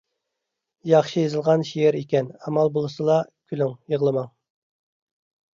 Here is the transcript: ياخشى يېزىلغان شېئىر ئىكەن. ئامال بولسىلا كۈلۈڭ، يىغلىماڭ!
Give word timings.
ياخشى 0.91 1.23
يېزىلغان 1.25 1.65
شېئىر 1.71 1.97
ئىكەن. 1.99 2.31
ئامال 2.45 2.71
بولسىلا 2.79 3.19
كۈلۈڭ، 3.53 3.77
يىغلىماڭ! 3.95 4.29